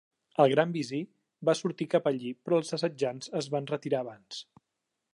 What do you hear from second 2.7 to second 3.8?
assetjants es van